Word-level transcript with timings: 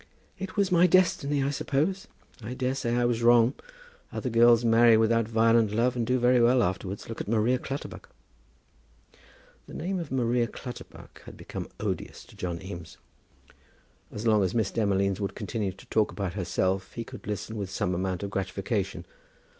"It 0.39 0.55
was 0.57 0.71
my 0.71 0.87
destiny, 0.87 1.43
I 1.43 1.51
suppose; 1.51 2.07
I 2.41 2.55
daresay 2.55 2.95
I 2.95 3.05
was 3.05 3.21
wrong. 3.21 3.53
Other 4.11 4.31
girls 4.31 4.65
marry 4.65 4.97
without 4.97 5.27
violent 5.27 5.69
love, 5.71 5.95
and 5.95 6.07
do 6.07 6.17
very 6.17 6.41
well 6.41 6.63
afterwards. 6.63 7.07
Look 7.07 7.21
at 7.21 7.27
Maria 7.27 7.59
Clutterbuck." 7.59 8.09
The 9.67 9.75
name 9.75 9.99
of 9.99 10.11
Maria 10.11 10.47
Clutterbuck 10.47 11.21
had 11.25 11.37
become 11.37 11.69
odious 11.79 12.25
to 12.25 12.35
John 12.35 12.59
Eames. 12.63 12.97
As 14.11 14.25
long 14.25 14.43
as 14.43 14.55
Miss 14.55 14.71
Demolines 14.71 15.19
would 15.19 15.35
continue 15.35 15.71
to 15.73 15.85
talk 15.85 16.11
about 16.11 16.33
herself 16.33 16.93
he 16.93 17.03
could 17.03 17.27
listen 17.27 17.55
with 17.55 17.69
some 17.69 17.93
amount 17.93 18.23
of 18.23 18.31
gratification. 18.31 19.05